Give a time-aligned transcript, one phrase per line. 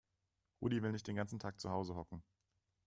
[0.63, 2.23] Rudi will nicht den ganzen Tag zu Hause hocken.